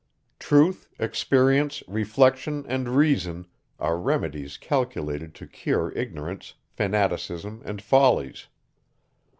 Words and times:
Truth, 0.39 0.87
experience, 0.97 1.83
reflection, 1.87 2.65
and 2.67 2.89
reason, 2.89 3.45
are 3.77 3.99
remedies 3.99 4.57
calculated 4.57 5.35
to 5.35 5.45
cure 5.45 5.91
ignorance, 5.95 6.55
fanaticism 6.71 7.61
and 7.65 7.83
follies. 7.83 8.47